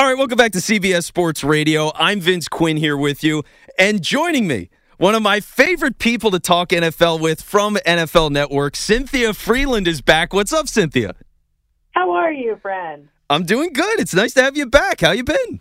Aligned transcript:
All 0.00 0.06
right, 0.06 0.16
welcome 0.16 0.38
back 0.38 0.52
to 0.52 0.60
CBS 0.60 1.04
Sports 1.04 1.44
Radio. 1.44 1.92
I'm 1.94 2.22
Vince 2.22 2.48
Quinn 2.48 2.78
here 2.78 2.96
with 2.96 3.22
you. 3.22 3.44
And 3.78 4.00
joining 4.00 4.46
me, 4.46 4.70
one 4.96 5.14
of 5.14 5.20
my 5.20 5.40
favorite 5.40 5.98
people 5.98 6.30
to 6.30 6.40
talk 6.40 6.70
NFL 6.70 7.20
with 7.20 7.42
from 7.42 7.76
NFL 7.84 8.30
Network, 8.30 8.76
Cynthia 8.76 9.32
Frelund 9.32 9.86
is 9.86 10.00
back. 10.00 10.32
What's 10.32 10.54
up, 10.54 10.68
Cynthia? 10.68 11.16
How 11.90 12.12
are 12.12 12.32
you, 12.32 12.56
friend? 12.62 13.08
I'm 13.28 13.44
doing 13.44 13.74
good. 13.74 14.00
It's 14.00 14.14
nice 14.14 14.32
to 14.32 14.42
have 14.42 14.56
you 14.56 14.64
back. 14.64 15.02
How 15.02 15.10
you 15.10 15.22
been? 15.22 15.60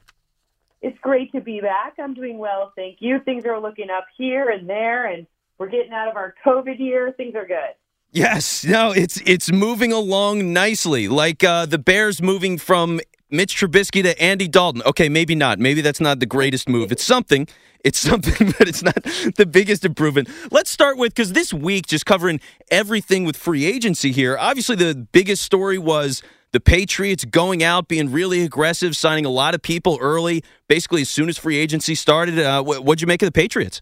It's 0.81 0.97
great 0.99 1.33
to 1.33 1.41
be 1.41 1.59
back. 1.59 1.95
I'm 2.01 2.13
doing 2.13 2.37
well, 2.37 2.71
thank 2.77 2.99
you. 3.01 3.19
Things 3.25 3.43
are 3.43 3.59
looking 3.59 3.89
up 3.89 4.05
here 4.17 4.51
and 4.51 4.69
there, 4.69 5.05
and 5.07 5.27
we're 5.57 5.67
getting 5.67 5.91
out 5.91 6.07
of 6.07 6.15
our 6.15 6.33
COVID 6.45 6.79
year. 6.79 7.13
Things 7.17 7.35
are 7.35 7.45
good. 7.45 7.75
Yes, 8.11 8.63
no, 8.63 8.91
it's 8.91 9.21
it's 9.25 9.51
moving 9.51 9.91
along 9.91 10.53
nicely. 10.53 11.09
Like 11.09 11.43
uh, 11.43 11.65
the 11.65 11.77
Bears 11.77 12.21
moving 12.21 12.57
from 12.57 13.01
Mitch 13.31 13.55
Trubisky 13.55 14.01
to 14.03 14.19
Andy 14.21 14.47
Dalton. 14.47 14.81
Okay, 14.85 15.09
maybe 15.09 15.35
not. 15.35 15.59
Maybe 15.59 15.81
that's 15.81 15.99
not 15.99 16.19
the 16.19 16.25
greatest 16.25 16.67
move. 16.67 16.91
It's 16.91 17.03
something. 17.03 17.47
It's 17.83 17.99
something, 18.09 18.53
but 18.57 18.67
it's 18.67 18.83
not 18.83 19.01
the 19.35 19.45
biggest 19.45 19.85
improvement. 19.85 20.29
Let's 20.51 20.69
start 20.69 20.97
with 20.97 21.13
because 21.13 21.33
this 21.33 21.53
week, 21.53 21.87
just 21.87 22.05
covering 22.05 22.39
everything 22.71 23.25
with 23.25 23.37
free 23.37 23.65
agency 23.65 24.11
here. 24.11 24.37
Obviously, 24.37 24.75
the 24.75 24.95
biggest 24.95 25.43
story 25.43 25.77
was 25.77 26.23
the 26.51 26.59
Patriots 26.59 27.25
going 27.25 27.63
out, 27.63 27.87
being 27.87 28.11
really 28.11 28.41
aggressive, 28.41 28.95
signing 28.95 29.25
a 29.25 29.29
lot 29.29 29.53
of 29.53 29.61
people 29.61 29.97
early, 30.01 30.43
basically 30.67 31.01
as 31.01 31.09
soon 31.09 31.29
as 31.29 31.37
free 31.37 31.57
agency 31.57 31.95
started. 31.95 32.39
Uh, 32.39 32.63
what'd 32.63 33.01
you 33.01 33.07
make 33.07 33.21
of 33.21 33.27
the 33.27 33.31
Patriots? 33.31 33.81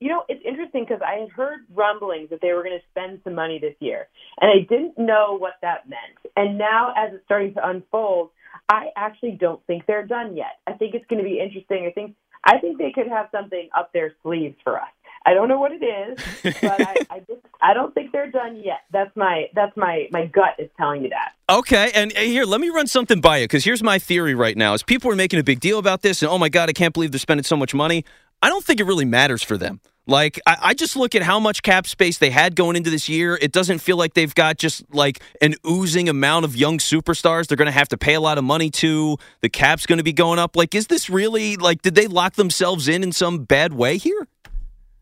You 0.00 0.08
know, 0.08 0.24
it's 0.28 0.41
interesting 0.72 0.86
because 0.88 1.02
I 1.06 1.20
had 1.20 1.30
heard 1.30 1.60
rumblings 1.74 2.30
that 2.30 2.40
they 2.40 2.52
were 2.52 2.62
going 2.62 2.78
to 2.78 2.84
spend 2.90 3.20
some 3.24 3.34
money 3.34 3.58
this 3.58 3.74
year, 3.80 4.08
and 4.40 4.50
I 4.50 4.66
didn't 4.68 4.98
know 4.98 5.36
what 5.38 5.54
that 5.62 5.88
meant. 5.88 6.32
And 6.36 6.58
now, 6.58 6.92
as 6.96 7.14
it's 7.14 7.24
starting 7.24 7.54
to 7.54 7.68
unfold, 7.68 8.30
I 8.68 8.88
actually 8.96 9.32
don't 9.32 9.64
think 9.66 9.86
they're 9.86 10.06
done 10.06 10.36
yet. 10.36 10.58
I 10.66 10.72
think 10.72 10.94
it's 10.94 11.06
going 11.06 11.22
to 11.22 11.28
be 11.28 11.40
interesting. 11.40 11.86
I 11.88 11.92
think 11.92 12.14
I 12.44 12.58
think 12.58 12.78
they 12.78 12.92
could 12.92 13.08
have 13.08 13.28
something 13.32 13.68
up 13.76 13.92
their 13.92 14.14
sleeves 14.22 14.56
for 14.64 14.80
us. 14.80 14.88
I 15.24 15.34
don't 15.34 15.46
know 15.46 15.60
what 15.60 15.70
it 15.70 15.84
is, 15.84 16.18
but 16.60 16.80
I, 16.80 16.96
I 17.08 17.18
just 17.20 17.40
I 17.60 17.74
don't 17.74 17.94
think 17.94 18.10
they're 18.12 18.30
done 18.30 18.56
yet. 18.56 18.80
That's 18.92 19.14
my 19.16 19.46
that's 19.54 19.76
my 19.76 20.08
my 20.10 20.26
gut 20.26 20.54
is 20.58 20.70
telling 20.76 21.02
you 21.02 21.10
that. 21.10 21.32
Okay, 21.48 21.92
and 21.94 22.12
here 22.12 22.44
let 22.44 22.60
me 22.60 22.70
run 22.70 22.86
something 22.86 23.20
by 23.20 23.38
you 23.38 23.44
because 23.44 23.64
here's 23.64 23.82
my 23.82 23.98
theory 23.98 24.34
right 24.34 24.56
now: 24.56 24.74
is 24.74 24.82
people 24.82 25.10
are 25.10 25.16
making 25.16 25.38
a 25.38 25.44
big 25.44 25.60
deal 25.60 25.78
about 25.78 26.02
this, 26.02 26.22
and 26.22 26.30
oh 26.30 26.38
my 26.38 26.48
god, 26.48 26.68
I 26.68 26.72
can't 26.72 26.94
believe 26.94 27.12
they're 27.12 27.18
spending 27.18 27.44
so 27.44 27.56
much 27.56 27.74
money. 27.74 28.04
I 28.42 28.48
don't 28.48 28.64
think 28.64 28.80
it 28.80 28.84
really 28.84 29.04
matters 29.04 29.42
for 29.42 29.56
them. 29.56 29.80
Like, 30.06 30.40
I, 30.46 30.56
I, 30.60 30.74
just 30.74 30.96
look 30.96 31.14
at 31.14 31.22
how 31.22 31.38
much 31.38 31.62
cap 31.62 31.86
space 31.86 32.18
they 32.18 32.30
had 32.30 32.56
going 32.56 32.74
into 32.74 32.90
this 32.90 33.08
year. 33.08 33.38
It 33.40 33.52
doesn't 33.52 33.78
feel 33.78 33.96
like 33.96 34.14
they've 34.14 34.34
got 34.34 34.58
just 34.58 34.82
like 34.92 35.20
an 35.40 35.54
oozing 35.64 36.08
amount 36.08 36.44
of 36.44 36.56
young 36.56 36.78
superstars 36.78 37.46
they're 37.46 37.56
going 37.56 37.66
to 37.66 37.72
have 37.72 37.88
to 37.90 37.96
pay 37.96 38.14
a 38.14 38.20
lot 38.20 38.36
of 38.36 38.42
money 38.42 38.68
to. 38.70 39.16
The 39.42 39.48
cap's 39.48 39.86
going 39.86 39.98
to 39.98 40.04
be 40.04 40.12
going 40.12 40.40
up. 40.40 40.56
Like, 40.56 40.74
is 40.74 40.88
this 40.88 41.08
really, 41.08 41.56
like, 41.56 41.82
did 41.82 41.94
they 41.94 42.08
lock 42.08 42.34
themselves 42.34 42.88
in 42.88 43.04
in 43.04 43.12
some 43.12 43.44
bad 43.44 43.74
way 43.74 43.96
here? 43.96 44.26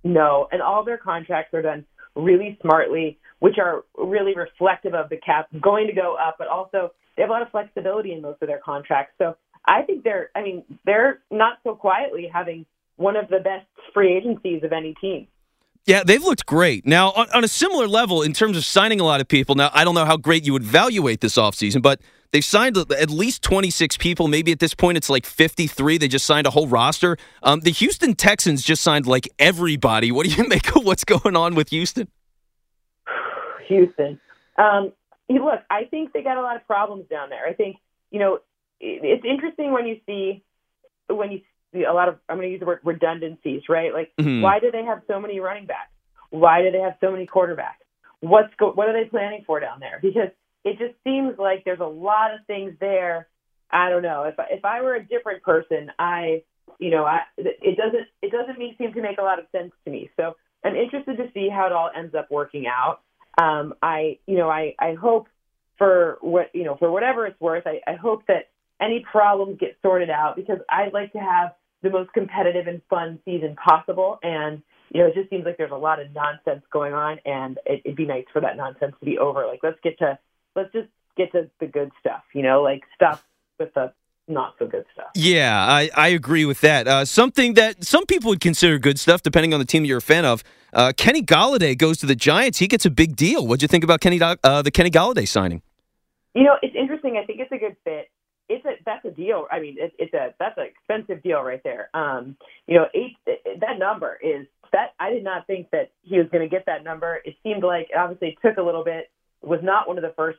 No, 0.05 0.49
and 0.53 0.61
all 0.61 0.85
their 0.85 0.99
contracts 0.99 1.55
are 1.55 1.63
done 1.63 1.87
really 2.15 2.59
smartly, 2.61 3.19
which 3.39 3.57
are 3.59 3.85
really 3.97 4.35
reflective 4.35 4.95
of 4.95 5.09
the 5.09 5.17
cap 5.17 5.49
going 5.63 5.87
to 5.87 5.95
go 5.95 6.17
up, 6.17 6.37
but 6.39 6.49
also 6.49 6.93
they 7.17 7.23
have 7.23 7.31
a 7.31 7.33
lot 7.33 7.43
of 7.43 7.51
flexibility 7.51 8.13
in 8.13 8.21
most 8.21 8.43
of 8.43 8.49
their 8.49 8.61
contracts. 8.63 9.15
So 9.19 9.37
I 9.65 9.83
think 9.83 10.05
they're, 10.05 10.31
I 10.35 10.43
mean, 10.43 10.65
they're 10.85 11.21
not 11.31 11.59
so 11.65 11.75
quietly 11.75 12.31
having 12.33 12.67
one 13.01 13.17
of 13.17 13.29
the 13.29 13.39
best 13.39 13.67
free 13.95 14.15
agencies 14.17 14.63
of 14.63 14.73
any 14.73 14.95
team. 15.01 15.27
Yeah, 15.87 16.03
they've 16.05 16.23
looked 16.23 16.45
great. 16.45 16.87
Now, 16.87 17.11
on, 17.13 17.29
on, 17.33 17.43
a 17.43 17.49
similar 17.49 17.89
level, 17.89 18.21
in 18.23 18.35
terms 18.35 18.57
of 18.59 18.65
signing 18.65 19.01
a 19.01 19.05
lot 19.05 19.23
of 19.23 19.29
people, 19.29 19.55
now, 19.55 19.71
I 19.73 19.83
don't 19.85 19.95
know 19.95 20.05
how 20.05 20.19
great 20.19 20.45
you 20.45 20.53
would 20.53 20.63
evaluate 20.63 21.23
this 21.23 21.37
offseason, 21.37 21.81
but 21.81 22.03
they've 22.33 22.45
signed 22.45 22.77
at 22.77 23.09
least 23.09 23.43
26 23.43 23.97
people. 23.97 24.29
Maybe 24.29 24.53
at 24.53 24.59
this 24.59 24.75
point 24.75 24.99
it's 24.99 25.09
like 25.09 25.25
53. 25.25 25.97
They 25.97 26.07
just 26.07 26.27
signed 26.27 26.47
a 26.47 26.51
whole 26.51 26.69
roster. 26.69 27.17
Um, 27.43 27.61
the 27.61 27.71
Houston 27.71 28.15
Texans 28.15 28.63
just 28.63 28.83
signed 28.83 29.07
like 29.07 29.29
everybody. 29.39 30.13
What 30.13 30.27
do 30.27 30.33
you 30.35 30.47
make 30.49 30.77
of 30.77 30.85
what's 30.85 31.05
going 31.05 31.35
on 31.35 31.55
with 31.55 31.71
Houston? 31.71 32.09
Houston. 33.69 34.21
Um, 34.59 34.93
look, 35.31 35.61
I 35.71 35.85
think 35.85 36.13
they 36.13 36.23
got 36.23 36.37
a 36.37 36.43
lot 36.43 36.57
of 36.57 36.67
problems 36.67 37.07
down 37.09 37.31
there. 37.31 37.47
I 37.49 37.55
think, 37.55 37.77
you 38.11 38.21
know, 38.21 38.41
it's 38.79 39.25
interesting 39.25 39.73
when 39.73 39.87
you 39.87 39.99
see 40.07 40.43
when 41.09 41.33
you 41.33 41.41
a 41.75 41.93
lot 41.93 42.09
of 42.09 42.19
I'm 42.29 42.37
going 42.37 42.49
to 42.49 42.53
use 42.53 42.61
the 42.61 42.67
word 42.67 42.81
redundancies, 42.85 43.63
right? 43.69 43.93
Like, 43.93 44.13
mm-hmm. 44.19 44.43
why 44.43 44.61
do 44.61 44.71
they 44.71 44.85
have 44.85 45.03
so 45.07 45.21
many 45.21 45.41
running 45.41 45.67
backs? 45.67 45.93
Why 46.31 46.63
do 46.63 46.71
they 46.71 46.81
have 46.81 46.95
so 47.01 47.11
many 47.11 47.27
quarterbacks? 47.27 47.83
What's 48.21 48.53
go- 48.59 48.73
what 48.73 48.89
are 48.89 48.93
they 48.93 49.09
planning 49.09 49.45
for 49.47 49.61
down 49.61 49.81
there? 49.81 49.99
Because 50.01 50.31
it 50.65 50.79
just 50.79 50.95
seems 51.05 51.39
like 51.39 51.65
there's 51.65 51.81
a 51.81 51.85
lot 51.85 52.35
of 52.35 52.41
things 52.47 52.75
there. 52.81 53.29
I 53.71 53.89
don't 53.89 54.03
know. 54.03 54.25
If 54.25 54.35
if 54.51 54.65
I 54.65 54.83
were 54.83 54.95
a 54.95 55.05
different 55.05 55.43
person, 55.43 55.91
I 55.99 56.43
you 56.79 56.91
know, 56.91 57.05
I 57.05 57.21
it 57.37 57.77
doesn't 57.77 58.07
it 58.23 58.33
doesn't 58.33 58.59
mean, 58.59 58.75
seem 58.79 58.93
to 58.93 59.03
make 59.03 59.19
a 59.19 59.23
lot 59.23 59.39
of 59.39 59.47
sense 59.53 59.73
to 59.85 59.91
me. 59.91 60.11
So 60.17 60.37
I'm 60.65 60.77
interested 60.77 61.17
to 61.17 61.31
see 61.33 61.49
how 61.49 61.67
it 61.67 61.73
all 61.73 61.91
ends 61.97 62.15
up 62.15 62.31
working 62.31 62.67
out. 62.67 63.01
Um, 63.41 63.75
I 63.83 64.19
you 64.27 64.37
know 64.37 64.51
I 64.51 64.75
I 64.79 64.95
hope 64.95 65.29
for 65.79 66.19
what 66.21 66.51
you 66.53 66.65
know 66.65 66.77
for 66.79 66.91
whatever 66.91 67.27
it's 67.27 67.41
worth, 67.41 67.67
I, 67.67 67.81
I 67.91 67.95
hope 67.95 68.27
that 68.29 68.51
any 68.81 69.05
problems 69.11 69.59
get 69.61 69.77
sorted 69.83 70.11
out 70.11 70.37
because 70.37 70.59
I'd 70.69 70.93
like 70.93 71.13
to 71.13 71.19
have 71.19 71.53
the 71.83 71.91
most 71.91 72.13
competitive 72.13 72.67
and 72.67 72.81
fun 72.91 73.19
season 73.25 73.57
possible. 73.57 74.19
And 74.23 74.63
you 74.91 75.01
know, 75.01 75.07
it 75.09 75.15
just 75.15 75.31
seems 75.31 75.45
like 75.45 75.57
there's 75.57 75.71
a 75.71 75.77
lot 75.77 76.01
of 76.01 76.13
nonsense 76.13 76.65
going 76.73 76.93
on, 76.93 77.19
and 77.25 77.59
it, 77.65 77.83
it'd 77.85 77.97
be 77.97 78.07
nice 78.07 78.25
for 78.33 78.41
that 78.41 78.57
nonsense 78.57 78.95
to 78.99 79.07
be 79.07 79.19
over. 79.19 79.47
Like, 79.47 79.61
let's 79.63 79.79
get 79.83 79.99
to 79.99 80.19
let's 80.57 80.73
just 80.73 80.89
get 81.17 81.31
to 81.33 81.49
the 81.61 81.67
good 81.67 81.93
stuff. 82.01 82.23
You 82.35 82.43
know, 82.43 82.63
like 82.63 82.83
stuff 82.95 83.25
with 83.59 83.73
the 83.75 83.93
not 84.27 84.55
so 84.59 84.67
good 84.67 84.85
stuff. 84.93 85.09
Yeah, 85.15 85.65
I, 85.65 85.91
I 85.97 86.09
agree 86.09 86.45
with 86.45 86.61
that. 86.61 86.87
Uh, 86.87 87.05
something 87.05 87.55
that 87.55 87.85
some 87.85 88.07
people 88.07 88.31
would 88.31 88.41
consider 88.41 88.79
good 88.79 88.99
stuff, 88.99 89.23
depending 89.23 89.53
on 89.53 89.61
the 89.61 89.67
team 89.67 89.85
you're 89.85 89.99
a 89.99 90.03
fan 90.03 90.25
of. 90.25 90.43
Uh, 90.73 90.93
Kenny 90.97 91.23
Golladay 91.23 91.77
goes 91.77 91.99
to 91.99 92.07
the 92.07 92.15
Giants. 92.15 92.59
He 92.59 92.69
gets 92.69 92.87
a 92.87 92.91
big 92.91 93.17
deal. 93.17 93.47
What'd 93.47 93.63
you 93.63 93.69
think 93.69 93.83
about 93.83 94.01
Kenny 94.01 94.21
uh, 94.23 94.63
the 94.63 94.71
Kenny 94.71 94.91
Golladay 94.91 95.27
signing? 95.27 95.63
You 96.35 96.45
know, 96.45 96.57
it's 96.63 96.77
interesting. 96.77 97.17
I 97.17 97.25
think 97.27 97.41
it's 97.41 97.51
a 97.51 97.59
good 97.59 97.77
fit 97.85 98.09
it's 98.51 98.65
a 98.67 98.73
that's 98.85 99.05
a 99.05 99.11
deal. 99.11 99.47
I 99.51 99.61
mean, 99.61 99.77
it, 99.79 99.93
it's 99.99 100.13
a 100.13 100.35
that's 100.39 100.59
an 100.59 100.67
expensive 100.67 101.23
deal 101.23 101.41
right 101.41 101.63
there. 101.63 101.89
Um, 101.95 102.37
you 102.67 102.77
know, 102.77 102.87
eight 102.95 103.17
that 103.27 103.79
number 103.79 104.19
is 104.23 104.47
that 104.73 104.95
I 104.99 105.11
did 105.11 105.25
not 105.25 105.47
think 105.47 105.71
that 105.71 105.93
he 106.03 106.19
was 106.19 106.27
going 106.31 106.43
to 106.43 106.49
get 106.49 106.67
that 106.67 106.85
number. 106.85 107.21
It 107.25 107.37
seemed 107.43 107.63
like 107.63 107.89
it 107.91 107.97
obviously 107.97 108.37
took 108.45 108.59
a 108.59 108.63
little 108.63 108.85
bit. 108.85 109.11
Was 109.43 109.61
not 109.63 109.89
one 109.89 109.97
of 109.97 110.03
the 110.03 110.13
first 110.17 110.39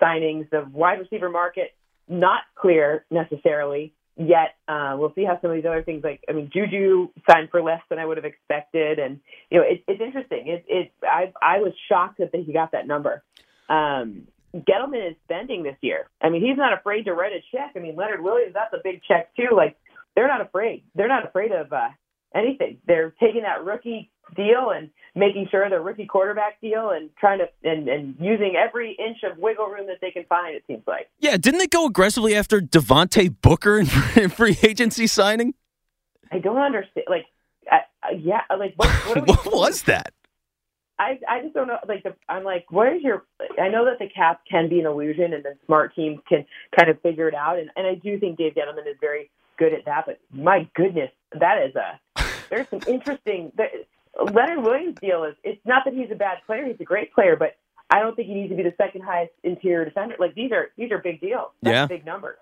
signings. 0.00 0.48
The 0.50 0.66
wide 0.72 1.00
receiver 1.00 1.28
market 1.28 1.74
not 2.08 2.42
clear 2.54 3.04
necessarily 3.10 3.92
yet. 4.16 4.54
Uh, 4.66 4.96
we'll 4.96 5.12
see 5.14 5.24
how 5.24 5.38
some 5.40 5.50
of 5.50 5.56
these 5.56 5.66
other 5.66 5.82
things 5.82 6.02
like 6.04 6.22
I 6.28 6.32
mean, 6.32 6.50
Juju 6.52 7.08
signed 7.28 7.50
for 7.50 7.60
less 7.60 7.82
than 7.90 7.98
I 7.98 8.06
would 8.06 8.16
have 8.16 8.24
expected, 8.24 9.00
and 9.00 9.20
you 9.50 9.58
know, 9.58 9.64
it, 9.64 9.82
it's 9.88 10.00
interesting. 10.00 10.46
It, 10.46 10.64
it 10.68 10.92
I 11.02 11.32
I 11.42 11.58
was 11.58 11.72
shocked 11.88 12.18
that 12.18 12.30
he 12.32 12.52
got 12.52 12.72
that 12.72 12.86
number. 12.86 13.22
Um, 13.68 14.28
Gettleman 14.54 15.10
is 15.10 15.16
spending 15.24 15.62
this 15.62 15.76
year. 15.80 16.08
I 16.22 16.30
mean, 16.30 16.42
he's 16.42 16.56
not 16.56 16.72
afraid 16.72 17.04
to 17.04 17.12
write 17.12 17.32
a 17.32 17.40
check. 17.52 17.72
I 17.76 17.80
mean, 17.80 17.96
Leonard 17.96 18.22
Williams, 18.22 18.54
that's 18.54 18.72
a 18.72 18.82
big 18.82 19.02
check 19.06 19.34
too. 19.36 19.54
Like 19.54 19.76
they're 20.16 20.28
not 20.28 20.40
afraid. 20.40 20.84
They're 20.94 21.08
not 21.08 21.26
afraid 21.26 21.52
of 21.52 21.72
uh, 21.72 21.88
anything. 22.34 22.78
They're 22.86 23.14
taking 23.20 23.42
that 23.42 23.64
rookie 23.64 24.10
deal 24.34 24.70
and 24.74 24.90
making 25.14 25.48
sure 25.50 25.68
the 25.68 25.80
rookie 25.80 26.06
quarterback 26.06 26.60
deal 26.60 26.90
and 26.90 27.10
trying 27.18 27.38
to 27.38 27.48
and, 27.68 27.88
and 27.88 28.16
using 28.20 28.54
every 28.56 28.96
inch 28.98 29.18
of 29.30 29.38
wiggle 29.38 29.66
room 29.66 29.86
that 29.86 29.98
they 30.00 30.10
can 30.10 30.24
find. 30.24 30.54
It 30.54 30.64
seems 30.66 30.82
like. 30.86 31.08
Yeah, 31.18 31.36
didn't 31.36 31.58
they 31.58 31.66
go 31.66 31.86
aggressively 31.86 32.34
after 32.34 32.60
Devontae 32.60 33.34
Booker 33.40 33.78
in 33.78 33.86
free 34.30 34.56
agency 34.62 35.06
signing? 35.06 35.54
I 36.30 36.38
don't 36.38 36.58
understand. 36.58 37.06
Like, 37.08 37.26
uh, 37.70 37.78
yeah, 38.18 38.42
like 38.58 38.74
what? 38.76 38.88
What, 38.88 39.28
what 39.46 39.52
was 39.52 39.82
that? 39.82 40.12
I 40.98 41.18
I 41.28 41.42
just 41.42 41.54
don't 41.54 41.68
know. 41.68 41.78
Like 41.86 42.02
the, 42.02 42.14
I'm 42.28 42.44
like, 42.44 42.66
where's 42.70 43.02
your? 43.02 43.24
I 43.60 43.68
know 43.68 43.84
that 43.84 43.98
the 43.98 44.08
cap 44.08 44.42
can 44.50 44.68
be 44.68 44.80
an 44.80 44.86
illusion, 44.86 45.32
and 45.32 45.44
then 45.44 45.54
smart 45.66 45.94
teams 45.94 46.20
can 46.28 46.44
kind 46.78 46.90
of 46.90 47.00
figure 47.02 47.28
it 47.28 47.34
out. 47.34 47.58
And 47.58 47.70
and 47.76 47.86
I 47.86 47.94
do 47.94 48.18
think 48.18 48.38
Dave 48.38 48.54
Gettleman 48.54 48.88
is 48.88 48.96
very 49.00 49.30
good 49.58 49.72
at 49.72 49.84
that. 49.84 50.06
But 50.06 50.18
my 50.32 50.68
goodness, 50.74 51.10
that 51.38 51.62
is 51.62 51.74
a 51.76 52.00
there's 52.50 52.68
some 52.68 52.80
interesting. 52.86 53.52
The, 53.56 53.66
Leonard 54.32 54.64
Williams 54.64 54.96
deal 55.00 55.22
is 55.24 55.34
it's 55.44 55.64
not 55.64 55.84
that 55.84 55.94
he's 55.94 56.10
a 56.10 56.16
bad 56.16 56.38
player; 56.46 56.66
he's 56.66 56.80
a 56.80 56.84
great 56.84 57.12
player, 57.14 57.36
but 57.36 57.56
I 57.90 58.00
don't 58.00 58.16
think 58.16 58.28
he 58.28 58.34
needs 58.34 58.50
to 58.50 58.56
be 58.56 58.62
the 58.62 58.74
second 58.76 59.02
highest 59.02 59.32
interior 59.44 59.84
defender. 59.84 60.16
Like 60.18 60.34
these 60.34 60.52
are 60.52 60.70
these 60.76 60.90
are 60.90 60.98
big 60.98 61.20
deals. 61.20 61.50
That's 61.62 61.74
yeah, 61.74 61.86
big 61.86 62.04
numbers. 62.04 62.38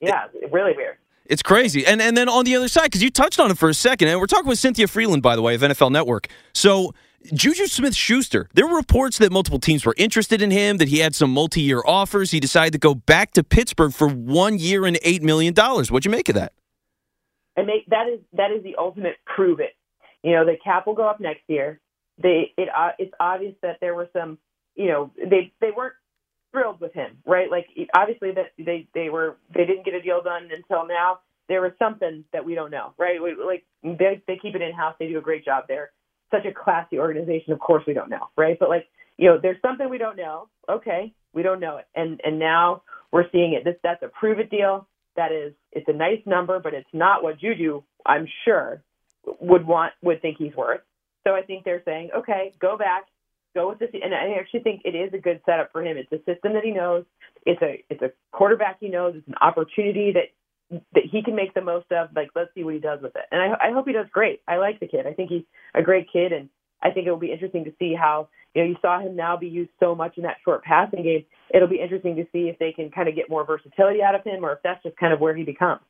Yeah, 0.00 0.26
it, 0.34 0.52
really 0.52 0.72
weird. 0.76 0.96
It's 1.26 1.42
crazy. 1.42 1.86
And 1.86 2.00
and 2.00 2.16
then 2.16 2.28
on 2.28 2.44
the 2.44 2.56
other 2.56 2.68
side, 2.68 2.84
because 2.84 3.02
you 3.02 3.10
touched 3.10 3.40
on 3.40 3.50
it 3.50 3.58
for 3.58 3.68
a 3.68 3.74
second, 3.74 4.08
and 4.08 4.20
we're 4.20 4.26
talking 4.26 4.48
with 4.48 4.58
Cynthia 4.58 4.86
Frelund, 4.86 5.22
by 5.22 5.36
the 5.36 5.42
way, 5.42 5.54
of 5.54 5.60
NFL 5.60 5.90
Network. 5.90 6.28
So 6.52 6.94
Juju 7.34 7.66
Smith 7.66 7.94
Schuster, 7.94 8.48
there 8.54 8.66
were 8.66 8.76
reports 8.76 9.18
that 9.18 9.30
multiple 9.30 9.58
teams 9.58 9.84
were 9.84 9.94
interested 9.98 10.40
in 10.40 10.50
him, 10.50 10.78
that 10.78 10.88
he 10.88 10.98
had 10.98 11.14
some 11.14 11.32
multi 11.32 11.60
year 11.60 11.82
offers. 11.84 12.30
He 12.30 12.40
decided 12.40 12.72
to 12.72 12.78
go 12.78 12.94
back 12.94 13.32
to 13.32 13.44
Pittsburgh 13.44 13.92
for 13.92 14.08
one 14.08 14.58
year 14.58 14.86
and 14.86 14.96
$8 15.02 15.20
million. 15.20 15.54
What'd 15.54 16.04
you 16.04 16.10
make 16.10 16.28
of 16.30 16.34
that? 16.36 16.52
And 17.56 17.66
make, 17.66 17.86
that 17.86 18.08
is 18.08 18.20
that 18.32 18.52
is 18.52 18.62
the 18.62 18.76
ultimate 18.78 19.16
prove 19.26 19.60
it. 19.60 19.76
You 20.22 20.32
know, 20.32 20.46
the 20.46 20.56
cap 20.62 20.86
will 20.86 20.94
go 20.94 21.06
up 21.08 21.20
next 21.20 21.42
year. 21.46 21.80
They 22.22 22.52
it 22.56 22.68
uh, 22.74 22.90
it's 22.98 23.12
obvious 23.20 23.54
that 23.62 23.78
there 23.80 23.94
were 23.94 24.08
some, 24.14 24.38
you 24.76 24.86
know, 24.86 25.10
they 25.16 25.52
they 25.60 25.70
weren't 25.76 25.94
thrilled 26.52 26.80
with 26.80 26.94
him, 26.94 27.18
right? 27.26 27.50
Like 27.50 27.66
obviously 27.94 28.32
that 28.32 28.52
they 28.56 28.88
they 28.94 29.10
were 29.10 29.36
they 29.54 29.66
didn't 29.66 29.84
get 29.84 29.94
a 29.94 30.00
deal 30.00 30.22
done 30.22 30.48
until 30.54 30.86
now. 30.86 31.20
There 31.48 31.60
was 31.60 31.72
something 31.78 32.24
that 32.32 32.44
we 32.44 32.54
don't 32.54 32.70
know, 32.70 32.94
right? 32.96 33.20
We, 33.22 33.34
like 33.34 33.64
they 33.82 34.22
they 34.26 34.38
keep 34.40 34.54
it 34.54 34.62
in 34.62 34.72
house. 34.72 34.94
They 34.98 35.08
do 35.08 35.18
a 35.18 35.22
great 35.22 35.44
job 35.44 35.64
there. 35.68 35.90
Such 36.30 36.46
a 36.46 36.52
classy 36.52 36.98
organization. 36.98 37.52
Of 37.52 37.60
course, 37.60 37.84
we 37.86 37.94
don't 37.94 38.10
know, 38.10 38.28
right? 38.36 38.58
But 38.58 38.68
like 38.68 38.88
you 39.16 39.28
know, 39.28 39.38
there's 39.40 39.60
something 39.60 39.88
we 39.88 39.98
don't 39.98 40.16
know. 40.16 40.48
Okay, 40.68 41.12
we 41.32 41.42
don't 41.42 41.60
know 41.60 41.76
it, 41.78 41.86
and 41.94 42.20
and 42.24 42.38
now 42.38 42.82
we're 43.12 43.30
seeing 43.30 43.52
it. 43.52 43.64
This 43.64 43.76
that's 43.82 44.02
a 44.02 44.08
prove 44.08 44.38
it 44.38 44.50
deal. 44.50 44.86
That 45.16 45.32
is, 45.32 45.52
it's 45.72 45.88
a 45.88 45.92
nice 45.92 46.20
number, 46.24 46.60
but 46.60 46.72
it's 46.72 46.88
not 46.92 47.22
what 47.22 47.38
Juju, 47.38 47.82
I'm 48.06 48.26
sure, 48.44 48.82
would 49.40 49.66
want 49.66 49.92
would 50.02 50.22
think 50.22 50.38
he's 50.38 50.54
worth. 50.54 50.80
So 51.26 51.34
I 51.34 51.42
think 51.42 51.64
they're 51.64 51.82
saying, 51.84 52.10
okay, 52.16 52.54
go 52.60 52.78
back, 52.78 53.06
go 53.54 53.68
with 53.68 53.78
this. 53.78 53.90
And 53.92 54.14
I 54.14 54.38
actually 54.38 54.60
think 54.60 54.82
it 54.84 54.94
is 54.94 55.12
a 55.12 55.18
good 55.18 55.40
setup 55.44 55.72
for 55.72 55.82
him. 55.84 55.96
It's 55.96 56.10
a 56.12 56.18
system 56.24 56.54
that 56.54 56.64
he 56.64 56.70
knows. 56.70 57.04
It's 57.44 57.60
a 57.60 57.84
it's 57.90 58.02
a 58.02 58.12
quarterback 58.32 58.78
he 58.80 58.88
knows. 58.88 59.14
It's 59.16 59.28
an 59.28 59.34
opportunity 59.40 60.12
that 60.12 60.30
that 60.70 61.04
he 61.10 61.22
can 61.22 61.34
make 61.34 61.54
the 61.54 61.60
most 61.60 61.90
of. 61.92 62.08
Like, 62.14 62.30
let's 62.34 62.50
see 62.54 62.64
what 62.64 62.74
he 62.74 62.80
does 62.80 63.00
with 63.02 63.16
it. 63.16 63.24
And 63.30 63.40
I, 63.40 63.68
I 63.68 63.72
hope 63.72 63.86
he 63.86 63.92
does 63.92 64.06
great. 64.12 64.40
I 64.46 64.56
like 64.56 64.80
the 64.80 64.86
kid. 64.86 65.06
I 65.06 65.12
think 65.12 65.30
he's 65.30 65.44
a 65.74 65.82
great 65.82 66.06
kid, 66.12 66.32
and 66.32 66.48
I 66.82 66.90
think 66.90 67.06
it 67.06 67.10
will 67.10 67.18
be 67.18 67.32
interesting 67.32 67.64
to 67.64 67.72
see 67.78 67.94
how 67.94 68.28
you 68.54 68.62
know 68.62 68.68
you 68.68 68.76
saw 68.80 69.00
him 69.00 69.16
now 69.16 69.36
be 69.36 69.48
used 69.48 69.70
so 69.80 69.94
much 69.94 70.16
in 70.16 70.22
that 70.24 70.36
short 70.44 70.64
passing 70.64 71.02
game. 71.02 71.24
It'll 71.52 71.68
be 71.68 71.80
interesting 71.80 72.16
to 72.16 72.24
see 72.32 72.48
if 72.48 72.58
they 72.58 72.72
can 72.72 72.90
kind 72.90 73.08
of 73.08 73.14
get 73.14 73.28
more 73.28 73.44
versatility 73.44 74.02
out 74.02 74.14
of 74.14 74.24
him, 74.24 74.44
or 74.44 74.52
if 74.52 74.58
that's 74.62 74.82
just 74.82 74.96
kind 74.96 75.12
of 75.12 75.20
where 75.20 75.34
he 75.34 75.44
becomes. 75.44 75.80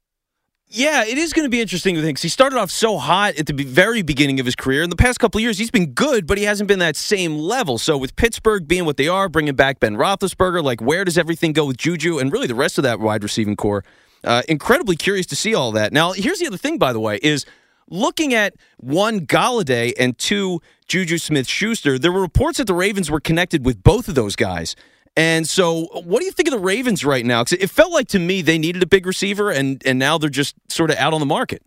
Yeah, 0.73 1.05
it 1.05 1.19
is 1.19 1.33
going 1.33 1.47
to 1.47 1.51
be 1.51 1.61
interesting 1.61 1.97
to 1.97 2.01
think. 2.01 2.21
He 2.21 2.29
started 2.29 2.57
off 2.57 2.71
so 2.71 2.97
hot 2.97 3.35
at 3.35 3.47
the 3.47 3.53
very 3.65 4.03
beginning 4.03 4.39
of 4.39 4.47
his 4.47 4.55
career. 4.55 4.85
In 4.85 4.91
the 4.91 4.95
past 4.95 5.19
couple 5.19 5.39
of 5.39 5.43
years, 5.43 5.59
he's 5.59 5.71
been 5.71 5.95
good, 5.95 6.29
but 6.29 6.39
he 6.39 6.45
hasn't 6.45 6.69
been 6.69 6.79
that 6.79 6.95
same 6.95 7.37
level. 7.37 7.77
So 7.77 7.99
with 7.99 8.15
Pittsburgh 8.15 8.69
being 8.69 8.85
what 8.85 8.97
they 8.97 9.09
are, 9.09 9.29
bringing 9.29 9.57
back 9.57 9.81
Ben 9.81 9.97
Roethlisberger, 9.97 10.63
like 10.63 10.81
where 10.81 11.05
does 11.05 11.19
everything 11.19 11.53
go 11.53 11.65
with 11.65 11.77
Juju 11.77 12.21
and 12.21 12.33
really 12.33 12.47
the 12.47 12.55
rest 12.55 12.79
of 12.79 12.85
that 12.85 13.01
wide 13.01 13.25
receiving 13.25 13.57
core? 13.57 13.83
Uh, 14.23 14.43
incredibly 14.49 14.97
curious 14.97 15.27
to 15.27 15.37
see 15.37 15.55
all 15.55 15.73
that. 15.73 15.93
Now, 15.93 16.13
here's 16.13 16.39
the 16.39 16.47
other 16.47 16.59
thing, 16.59 16.79
by 16.79 16.93
the 16.93 17.01
way, 17.01 17.19
is 17.23 17.47
looking 17.89 18.35
at 18.35 18.55
one 18.79 19.27
Golladay 19.27 19.93
and 19.99 20.17
two 20.19 20.61
Juju 20.91 21.19
Smith 21.19 21.47
Schuster, 21.47 21.99
there 21.99 22.11
were 22.11 22.21
reports 22.21 22.59
that 22.59 22.67
the 22.67 22.75
Ravens 22.75 23.11
were 23.11 23.21
connected 23.21 23.65
with 23.65 23.83
both 23.83 24.09
of 24.09 24.17
those 24.17 24.35
guys. 24.35 24.75
And 25.17 25.49
so, 25.49 25.87
what 26.05 26.21
do 26.21 26.25
you 26.25 26.33
think 26.33 26.49
of 26.49 26.53
the 26.53 26.59
Ravens 26.59 27.05
right 27.05 27.25
now? 27.25 27.45
Because 27.45 27.63
it 27.63 27.71
felt 27.71 27.93
like 27.93 28.09
to 28.09 28.19
me 28.19 28.43
they 28.43 28.59
needed 28.59 28.83
a 28.83 28.87
big 28.87 29.07
receiver, 29.07 29.51
and 29.51 29.83
and 29.85 29.99
now 29.99 30.19
they're 30.19 30.31
just 30.31 30.55
sort 30.69 30.91
of 30.91 30.97
out 30.97 31.13
on 31.13 31.21
the 31.21 31.27
market. 31.27 31.63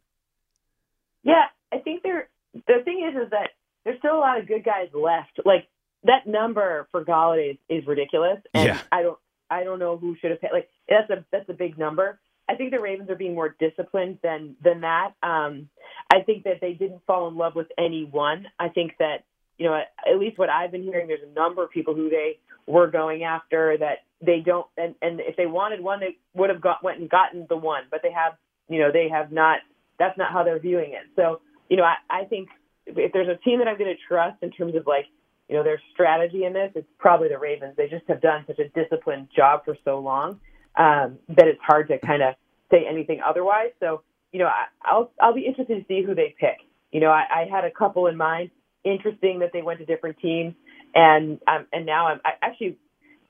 Yeah, 1.24 1.46
I 1.72 1.80
think 1.80 2.04
they're. 2.04 2.30
The 2.54 2.82
thing 2.86 3.10
is, 3.10 3.22
is 3.22 3.30
that 3.32 3.50
there's 3.84 3.98
still 4.00 4.16
a 4.16 4.20
lot 4.20 4.40
of 4.40 4.48
good 4.48 4.64
guys 4.64 4.88
left. 4.94 5.42
Like 5.46 5.68
that 6.04 6.26
number 6.26 6.88
for 6.92 7.04
Golladay 7.04 7.52
is, 7.52 7.58
is 7.70 7.88
ridiculous, 7.88 8.40
and 8.54 8.68
yeah. 8.68 8.82
I 8.92 9.04
don't. 9.04 9.18
I 9.50 9.64
don't 9.64 9.80
know 9.80 9.98
who 9.98 10.16
should 10.20 10.32
have 10.32 10.42
paid. 10.42 10.52
Like 10.54 10.70
that's 10.88 11.10
a 11.10 11.26
that's 11.32 11.50
a 11.50 11.54
big 11.54 11.78
number. 11.78 12.20
I 12.54 12.56
think 12.56 12.72
the 12.72 12.80
Ravens 12.80 13.10
are 13.10 13.16
being 13.16 13.36
more 13.36 13.56
disciplined 13.60 14.20
than 14.22 14.56
than 14.64 14.82
that. 14.82 15.14
Um, 15.24 15.70
I 16.12 16.22
think 16.22 16.44
that 16.44 16.62
they 16.62 16.74
didn't 16.74 17.02
fall 17.08 17.28
in 17.28 17.36
love 17.36 17.56
with 17.56 17.68
anyone. 17.78 18.48
I 18.60 18.70
think 18.70 18.94
that 19.00 19.26
you 19.58 19.66
know, 19.68 19.76
at 19.76 20.20
least 20.20 20.38
what 20.38 20.50
I've 20.50 20.72
been 20.72 20.84
hearing, 20.84 21.08
there's 21.08 21.22
a 21.24 21.34
number 21.34 21.64
of 21.64 21.72
people 21.72 21.94
who 21.94 22.10
they 22.10 22.40
were 22.66 22.88
going 22.88 23.24
after 23.24 23.78
that 23.78 24.00
they 24.22 24.40
don't, 24.40 24.66
and, 24.78 24.96
and 25.02 25.20
if 25.20 25.36
they 25.36 25.46
wanted 25.46 25.82
one, 25.82 26.00
they 26.00 26.18
would 26.34 26.50
have 26.50 26.62
got 26.62 26.84
went 26.84 27.00
and 27.00 27.10
gotten 27.10 27.46
the 27.50 27.58
one, 27.58 27.84
but 27.92 28.02
they 28.02 28.12
have, 28.12 28.34
you 28.70 28.80
know, 28.80 28.92
they 28.92 29.10
have 29.10 29.32
not. 29.32 29.60
That's 30.00 30.18
not 30.18 30.32
how 30.32 30.44
they're 30.44 30.60
viewing 30.60 30.94
it. 30.94 31.04
So, 31.16 31.42
you 31.70 31.78
know, 31.78 31.84
I, 31.84 31.96
I 32.10 32.26
think 32.26 32.50
if 32.88 33.14
there's 33.14 33.28
a 33.28 33.38
team 33.44 33.60
that 33.60 33.68
I'm 33.68 33.78
going 33.78 33.94
to 33.96 34.02
trust 34.08 34.42
in 34.42 34.50
terms 34.50 34.76
of 34.76 34.88
like, 34.88 35.06
you 35.48 35.56
know, 35.56 35.64
their 35.64 35.80
strategy 35.94 36.46
in 36.46 36.54
this, 36.54 36.72
it's 36.76 36.88
probably 36.98 37.30
the 37.30 37.38
Ravens. 37.38 37.76
They 37.78 37.88
just 37.88 38.06
have 38.08 38.22
done 38.22 38.44
such 38.48 38.60
a 38.60 38.70
disciplined 38.70 39.28
job 39.36 39.66
for 39.66 39.78
so 39.86 40.00
long 40.00 40.40
um, 40.76 41.20
that 41.30 41.48
it's 41.48 41.62
hard 41.62 41.90
to 41.90 42.00
kind 42.00 42.24
of 42.24 42.34
say 42.74 42.86
anything 42.90 43.22
otherwise. 43.26 43.70
So, 43.80 44.02
you 44.32 44.40
know, 44.40 44.48
I, 44.48 44.66
I'll 44.84 45.12
I'll 45.22 45.34
be 45.34 45.46
interested 45.46 45.76
to 45.76 45.86
see 45.88 46.04
who 46.04 46.16
they 46.16 46.36
pick. 46.40 46.58
You 46.92 47.00
know, 47.00 47.10
I, 47.10 47.24
I 47.30 47.46
had 47.50 47.66
a 47.66 47.72
couple 47.72 48.08
in 48.08 48.18
mind 48.18 48.52
interesting 48.84 49.40
that 49.40 49.52
they 49.54 49.62
went 49.62 49.80
to 49.80 49.86
different 49.86 50.18
teams, 50.20 50.54
and 50.94 51.40
um, 51.48 51.68
and 51.72 51.86
now 51.86 52.08
I'm 52.08 52.20
I 52.26 52.32
actually, 52.42 52.78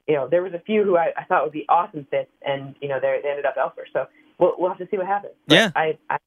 you 0.08 0.16
know, 0.16 0.28
there 0.30 0.44
was 0.44 0.54
a 0.54 0.60
few 0.60 0.84
who 0.84 0.98
I, 0.98 1.12
I 1.18 1.24
thought 1.26 1.44
would 1.44 1.54
be 1.54 1.66
awesome 1.70 2.08
fits, 2.10 2.32
and 2.46 2.76
you 2.82 2.88
know 2.88 3.00
they 3.02 3.20
they 3.22 3.30
ended 3.30 3.46
up 3.46 3.56
elsewhere. 3.60 3.88
So 3.92 4.06
we'll 4.40 4.56
we'll 4.58 4.70
have 4.70 4.80
to 4.80 4.88
see 4.90 4.98
what 4.98 5.08
happens. 5.08 5.34
But 5.48 5.56
yeah, 5.56 5.72
I, 5.76 5.98
I 6.10 6.18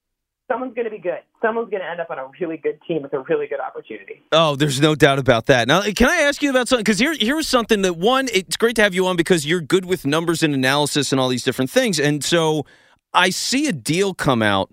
someone's 0.48 0.74
going 0.74 0.84
to 0.84 0.90
be 0.90 0.98
good. 0.98 1.20
Someone's 1.42 1.70
going 1.70 1.82
to 1.82 1.88
end 1.88 2.00
up 2.00 2.10
on 2.10 2.18
a 2.18 2.28
really 2.40 2.56
good 2.56 2.78
team 2.86 3.02
with 3.02 3.12
a 3.12 3.20
really 3.20 3.46
good 3.46 3.60
opportunity. 3.60 4.22
Oh, 4.32 4.56
there's 4.56 4.80
no 4.80 4.94
doubt 4.94 5.18
about 5.18 5.46
that. 5.46 5.68
Now, 5.68 5.82
can 5.82 6.08
I 6.08 6.22
ask 6.22 6.42
you 6.42 6.50
about 6.50 6.68
something? 6.68 6.84
Because 6.84 6.98
here, 6.98 7.14
here 7.14 7.36
was 7.36 7.48
something 7.48 7.82
that 7.82 7.94
one, 7.94 8.28
it's 8.32 8.56
great 8.56 8.76
to 8.76 8.82
have 8.82 8.94
you 8.94 9.06
on 9.06 9.16
because 9.16 9.46
you're 9.46 9.60
good 9.60 9.84
with 9.84 10.06
numbers 10.06 10.42
and 10.42 10.54
analysis 10.54 11.12
and 11.12 11.20
all 11.20 11.28
these 11.28 11.44
different 11.44 11.70
things. 11.70 11.98
And 11.98 12.24
so 12.24 12.64
I 13.12 13.30
see 13.30 13.66
a 13.66 13.72
deal 13.72 14.14
come 14.14 14.42
out 14.42 14.72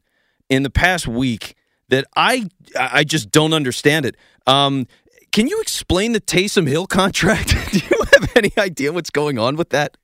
in 0.49 0.63
the 0.63 0.69
past 0.69 1.07
week 1.07 1.55
that 1.89 2.05
I 2.15 2.47
I 2.79 3.03
just 3.03 3.31
don't 3.31 3.53
understand 3.53 4.05
it. 4.05 4.15
Um, 4.47 4.87
can 5.31 5.47
you 5.47 5.61
explain 5.61 6.11
the 6.11 6.21
Taysom 6.21 6.67
Hill 6.67 6.87
contract? 6.87 7.49
Do 7.71 7.79
you 7.79 8.03
have 8.13 8.31
any 8.35 8.51
idea 8.57 8.93
what's 8.93 9.09
going 9.09 9.39
on 9.39 9.55
with 9.55 9.69
that? 9.69 9.97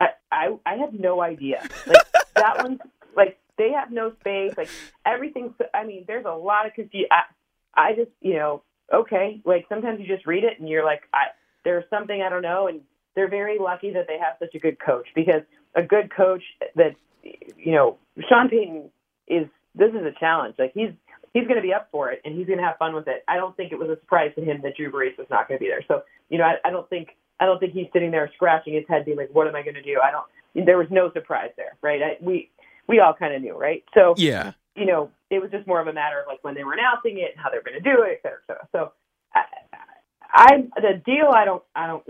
I 0.00 0.08
I, 0.30 0.56
I 0.66 0.76
have 0.76 0.92
no 0.92 1.20
idea. 1.20 1.66
Like 1.86 2.06
that 2.34 2.62
one, 2.62 2.80
like 3.16 3.38
they 3.58 3.72
have 3.72 3.90
no 3.90 4.12
space. 4.20 4.54
Like 4.56 4.70
everything. 5.04 5.54
I 5.74 5.84
mean, 5.84 6.04
there's 6.06 6.24
a 6.24 6.32
lot 6.32 6.66
of 6.66 6.74
confusion. 6.74 7.08
I, 7.10 7.22
I 7.74 7.94
just, 7.94 8.10
you 8.20 8.34
know, 8.34 8.62
okay. 8.92 9.40
Like 9.44 9.66
sometimes 9.68 10.00
you 10.00 10.06
just 10.06 10.26
read 10.26 10.44
it 10.44 10.58
and 10.58 10.68
you're 10.68 10.84
like, 10.84 11.02
I, 11.12 11.26
there's 11.64 11.84
something 11.90 12.22
I 12.22 12.28
don't 12.28 12.42
know. 12.42 12.68
And 12.68 12.80
they're 13.14 13.30
very 13.30 13.58
lucky 13.58 13.90
that 13.92 14.06
they 14.06 14.18
have 14.18 14.36
such 14.38 14.54
a 14.54 14.58
good 14.58 14.78
coach 14.78 15.08
because 15.14 15.42
a 15.74 15.82
good 15.82 16.14
coach 16.14 16.42
that, 16.76 16.94
you 17.22 17.72
know, 17.72 17.98
Sean 18.28 18.48
Payton 18.48 18.90
is. 19.26 19.46
This 19.72 19.90
is 19.90 20.04
a 20.04 20.10
challenge. 20.18 20.56
Like 20.58 20.72
he's 20.74 20.90
he's 21.32 21.44
going 21.44 21.54
to 21.54 21.62
be 21.62 21.72
up 21.72 21.88
for 21.92 22.10
it 22.10 22.20
and 22.24 22.36
he's 22.36 22.48
going 22.48 22.58
to 22.58 22.64
have 22.64 22.76
fun 22.76 22.92
with 22.92 23.06
it. 23.06 23.22
I 23.28 23.36
don't 23.36 23.56
think 23.56 23.70
it 23.70 23.78
was 23.78 23.88
a 23.88 23.94
surprise 24.00 24.32
to 24.34 24.44
him 24.44 24.62
that 24.62 24.76
Drew 24.76 24.90
Brees 24.90 25.16
was 25.16 25.28
not 25.30 25.46
going 25.46 25.58
to 25.58 25.64
be 25.64 25.68
there. 25.68 25.84
So, 25.86 26.02
you 26.28 26.38
know, 26.38 26.44
I, 26.44 26.56
I 26.64 26.70
don't 26.70 26.90
think 26.90 27.16
I 27.38 27.46
don't 27.46 27.60
think 27.60 27.72
he's 27.72 27.86
sitting 27.92 28.10
there 28.10 28.28
scratching 28.34 28.74
his 28.74 28.84
head, 28.88 29.04
being 29.04 29.16
like, 29.16 29.30
"What 29.32 29.46
am 29.46 29.54
I 29.54 29.62
going 29.62 29.74
to 29.74 29.82
do?" 29.82 30.00
I 30.02 30.10
don't. 30.10 30.66
There 30.66 30.76
was 30.76 30.88
no 30.90 31.12
surprise 31.12 31.50
there, 31.56 31.76
right? 31.82 32.02
I, 32.02 32.16
we 32.20 32.50
we 32.88 32.98
all 32.98 33.14
kind 33.14 33.32
of 33.32 33.42
knew, 33.42 33.56
right? 33.56 33.84
So, 33.94 34.14
yeah, 34.16 34.52
you 34.74 34.86
know, 34.86 35.10
it 35.30 35.40
was 35.40 35.52
just 35.52 35.68
more 35.68 35.80
of 35.80 35.86
a 35.86 35.92
matter 35.92 36.20
of 36.20 36.26
like 36.26 36.42
when 36.42 36.54
they 36.56 36.64
were 36.64 36.72
announcing 36.72 37.18
it 37.18 37.30
and 37.32 37.40
how 37.40 37.48
they're 37.48 37.62
going 37.62 37.80
to 37.80 37.88
do 37.88 38.02
it, 38.02 38.18
et 38.18 38.20
cetera, 38.22 38.38
et 38.42 38.46
cetera. 38.48 38.68
So, 38.72 38.92
I, 39.32 39.42
I 40.32 40.56
the 40.76 41.00
deal. 41.06 41.30
I 41.32 41.44
don't. 41.44 41.62
I 41.76 41.86
don't. 41.86 42.02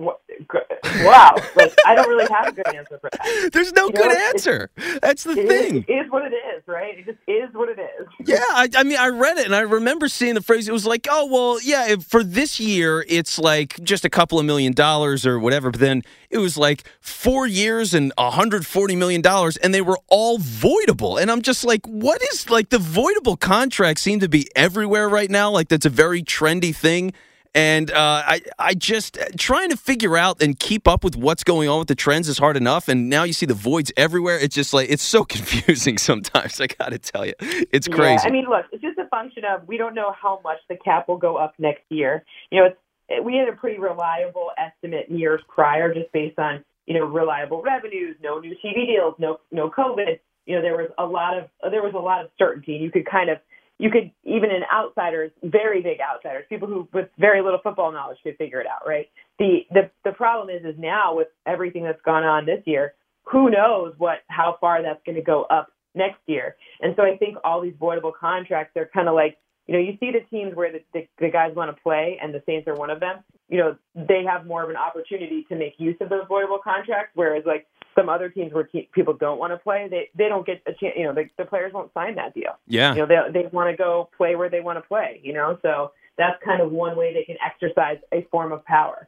Wow. 1.03 1.35
like 1.57 1.75
I 1.87 1.95
don't 1.95 2.09
really 2.09 2.27
have 2.31 2.49
a 2.49 2.53
good 2.53 2.67
answer 2.75 2.99
for 2.99 3.11
that. 3.11 3.51
There's 3.53 3.73
no 3.73 3.87
you 3.87 3.93
good 3.93 4.09
know, 4.09 4.29
answer. 4.29 4.71
That's 5.01 5.25
the 5.25 5.35
thing. 5.35 5.79
Is, 5.79 5.85
it 5.89 5.93
is 5.93 6.11
what 6.11 6.25
it 6.25 6.35
is, 6.35 6.63
right? 6.67 6.99
It 6.99 7.07
just 7.07 7.19
is 7.27 7.49
what 7.55 7.69
it 7.69 7.79
is. 7.79 8.09
Yeah. 8.27 8.39
I, 8.51 8.69
I, 8.77 8.83
mean, 8.83 8.99
I 8.99 9.09
read 9.09 9.39
it 9.39 9.47
and 9.47 9.55
I 9.55 9.61
remember 9.61 10.09
seeing 10.09 10.35
the 10.35 10.43
phrase. 10.43 10.69
It 10.69 10.73
was 10.73 10.87
like, 10.87 11.07
oh 11.11 11.27
well, 11.27 11.61
yeah. 11.63 11.97
for 11.97 12.23
this 12.23 12.61
year, 12.61 13.05
it's 13.09 13.39
like 13.39 13.83
just 13.83 14.05
a 14.05 14.11
couple 14.11 14.39
of 14.39 14.47
million 14.47 14.73
dollars 14.73 15.27
or 15.27 15.39
whatever. 15.39 15.71
But 15.71 15.81
then 15.81 16.03
it 16.31 16.39
was 16.39 16.57
like 16.57 16.85
four 17.01 17.47
years 17.47 17.95
and 17.95 18.13
140 18.17 18.97
million 18.97 19.21
dollars, 19.21 19.57
and 19.59 19.75
they 19.75 19.83
were 19.83 19.99
all 20.09 20.39
voidable. 20.39 21.21
And 21.21 21.31
I'm 21.31 21.43
just 21.43 21.65
like, 21.65 21.87
what 21.87 22.21
is 22.33 22.51
like 22.51 22.71
the 22.71 22.79
voidable 22.79 23.39
contracts 23.39 24.03
seem 24.03 24.21
to 24.21 24.29
be 24.29 24.49
everywhere 24.57 25.09
right 25.09 25.31
now? 25.31 25.51
Like 25.51 25.69
that's 25.69 25.87
a 25.87 25.91
very 25.91 26.23
trendy 26.23 26.75
thing. 26.75 27.13
And 27.55 27.91
uh, 27.91 28.23
I, 28.27 28.43
I 28.59 28.75
just 28.75 29.19
uh, 29.19 29.25
trying 29.37 29.71
to 29.71 29.77
figure 29.77 30.17
out 30.17 30.41
and 30.41 30.59
keep 30.59 30.87
up 30.87 31.03
with 31.03 31.17
what's 31.17 31.43
going 31.43 31.69
on 31.69 31.81
with 31.81 31.89
the 31.89 31.97
trends 31.97 32.29
is 32.29 32.39
hard 32.39 32.57
enough. 32.57 32.89
And 32.89 33.09
now 33.09 33.25
you 33.25 33.33
see 33.33 33.47
the 33.47 33.55
voids 33.55 33.91
everywhere. 33.97 34.39
It's 34.39 34.55
just 34.55 34.73
like 34.73 34.89
it's 34.89 35.03
so 35.03 35.25
confusing 35.37 35.99
sometimes. 35.99 36.61
I 36.61 36.69
got 36.69 36.91
to 36.91 36.99
tell 36.99 37.27
you, 37.27 37.35
it's 37.41 37.89
crazy. 37.89 38.23
Yeah, 38.23 38.29
I 38.29 38.31
mean, 38.31 38.47
look, 38.49 38.67
it's 38.73 38.83
just 38.83 38.99
a 38.99 39.09
function 39.09 39.43
of 39.45 39.67
we 39.67 39.77
don't 39.77 39.95
know 39.95 40.13
how 40.13 40.41
much 40.45 40.59
the 40.69 40.77
cap 40.77 41.09
will 41.09 41.17
go 41.17 41.37
up 41.37 41.55
next 41.59 41.83
year. 41.89 42.25
You 42.51 42.61
know, 42.61 42.67
it's 42.67 42.79
we 43.25 43.37
had 43.37 43.49
a 43.49 43.53
pretty 43.53 43.79
reliable 43.81 44.51
estimate 44.57 45.11
years 45.11 45.41
prior, 45.49 45.93
just 45.93 46.13
based 46.13 46.39
on 46.39 46.65
you 46.87 46.95
know 46.95 47.05
reliable 47.05 47.63
revenues, 47.63 48.17
no 48.23 48.39
new 48.39 48.55
TV 48.65 48.87
deals, 48.87 49.15
no 49.19 49.41
no 49.51 49.71
COVID. 49.71 50.21
You 50.47 50.57
know, 50.57 50.63
there 50.63 50.77
was 50.77 50.91
a 50.99 51.05
lot 51.05 51.37
of 51.37 51.49
there 51.71 51.83
was 51.83 51.95
a 51.95 51.99
lot 51.99 52.25
of 52.25 52.31
certainty. 52.39 52.75
You 52.75 52.91
could 52.91 53.07
kind 53.07 53.29
of 53.29 53.39
you 53.81 53.91
could 53.91 54.11
even 54.25 54.51
in 54.51 54.63
outsiders, 54.73 55.31
very 55.43 55.81
big 55.81 55.99
outsiders, 56.01 56.45
people 56.51 56.69
who 56.69 56.87
with 56.93 57.09
very 57.19 57.43
little 57.43 57.61
football 57.63 57.91
knowledge 57.91 58.19
could 58.23 58.37
figure 58.37 58.61
it 58.61 58.67
out, 58.67 58.87
right? 58.87 59.09
The 59.39 59.61
the 59.71 59.91
the 60.05 60.13
problem 60.13 60.55
is 60.55 60.65
is 60.67 60.79
now 60.79 61.17
with 61.17 61.29
everything 61.47 61.85
that's 61.85 62.03
gone 62.03 62.23
on 62.23 62.45
this 62.45 62.63
year, 62.67 62.93
who 63.25 63.51
knows 63.51 63.95
what 63.97 64.19
how 64.29 64.59
far 64.61 64.83
that's 64.83 65.01
going 65.07 65.17
to 65.17 65.23
go 65.23 65.45
up 65.45 65.69
next 65.95 66.21
year. 66.27 66.57
And 66.83 66.95
so 66.95 67.03
I 67.03 67.17
think 67.17 67.39
all 67.43 67.63
these 67.63 67.75
voidable 67.81 68.13
contracts 68.19 68.77
are 68.77 68.89
kind 68.93 69.09
of 69.09 69.15
like 69.15 69.39
you 69.71 69.77
know, 69.77 69.83
you 69.85 69.97
see 70.01 70.11
the 70.11 70.27
teams 70.37 70.57
where 70.57 70.73
the, 70.73 70.81
the, 70.93 71.07
the 71.21 71.31
guys 71.31 71.55
want 71.55 71.75
to 71.75 71.81
play, 71.81 72.19
and 72.21 72.35
the 72.35 72.43
Saints 72.45 72.67
are 72.67 72.75
one 72.75 72.91
of 72.91 72.99
them. 72.99 73.19
You 73.49 73.59
know, 73.59 73.77
they 73.95 74.25
have 74.29 74.45
more 74.45 74.65
of 74.65 74.69
an 74.69 74.75
opportunity 74.75 75.47
to 75.49 75.55
make 75.55 75.75
use 75.79 75.95
of 76.01 76.09
those 76.09 76.25
voidable 76.25 76.61
contracts, 76.61 77.13
whereas 77.15 77.45
like 77.47 77.69
some 77.97 78.09
other 78.09 78.29
teams 78.29 78.53
where 78.53 78.65
te- 78.65 78.89
people 78.93 79.15
don't 79.15 79.39
want 79.39 79.53
to 79.53 79.59
play, 79.59 79.87
they 79.89 80.11
they 80.17 80.29
don't 80.29 80.45
get 80.45 80.61
a 80.67 80.73
chance. 80.73 80.95
You 80.97 81.05
know, 81.05 81.15
the, 81.15 81.27
the 81.39 81.45
players 81.45 81.73
won't 81.73 81.95
sign 81.95 82.17
that 82.17 82.35
deal. 82.35 82.59
Yeah. 82.67 82.95
You 82.95 83.03
know, 83.03 83.07
they 83.07 83.43
they 83.43 83.47
want 83.53 83.71
to 83.71 83.77
go 83.77 84.11
play 84.17 84.35
where 84.35 84.51
they 84.51 84.61
want 84.61 84.79
to 84.79 84.89
play. 84.89 85.21
You 85.23 85.35
know, 85.35 85.57
so 85.63 85.93
that's 86.19 86.43
kind 86.45 86.61
of 86.61 86.73
one 86.73 86.97
way 86.97 87.15
they 87.15 87.23
can 87.23 87.37
exercise 87.41 87.99
a 88.13 88.27
form 88.33 88.51
of 88.51 88.65
power. 88.65 89.07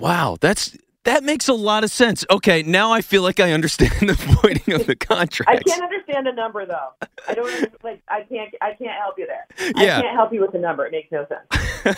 Wow, 0.00 0.36
that's 0.38 0.76
That 1.04 1.22
makes 1.22 1.48
a 1.48 1.54
lot 1.54 1.84
of 1.84 1.90
sense. 1.90 2.24
Okay, 2.30 2.62
now 2.62 2.90
I 2.90 3.02
feel 3.02 3.22
like 3.22 3.38
I 3.38 3.52
understand 3.52 4.08
the 4.08 4.14
voiding 4.42 4.74
of 4.74 4.86
the 4.86 4.96
contract. 4.96 5.50
I 5.50 5.62
can't 5.62 5.82
understand 5.82 6.26
the 6.26 6.32
number 6.32 6.64
though. 6.64 6.88
I 7.28 7.34
don't 7.34 7.84
like. 7.84 8.02
I 8.08 8.22
can't. 8.22 8.54
I 8.62 8.72
can't 8.72 8.98
help 8.98 9.18
you 9.18 9.26
there. 9.26 9.46
Yeah. 9.76 9.98
I 9.98 10.02
can't 10.02 10.16
help 10.16 10.32
you 10.32 10.40
with 10.40 10.52
the 10.52 10.58
number. 10.58 10.86
It 10.86 10.92
makes 10.92 11.12
no 11.12 11.26
sense. 11.26 11.96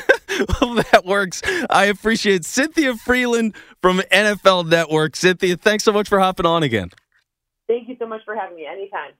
well, 0.61 0.75
that 0.75 1.05
works. 1.05 1.41
I 1.71 1.85
appreciate 1.87 2.45
Cynthia 2.45 2.95
Frelund 2.95 3.55
from 3.81 4.01
NFL 4.13 4.69
Network. 4.69 5.15
Cynthia, 5.15 5.57
thanks 5.57 5.85
so 5.85 5.93
much 5.93 6.09
for 6.09 6.19
hopping 6.19 6.47
on 6.47 6.65
again. 6.65 6.91
Thank 7.69 7.89
you 7.89 7.97
so 7.99 8.07
much 8.07 8.23
for 8.25 8.35
having 8.35 8.57
me. 8.57 8.67
Anytime. 8.67 9.13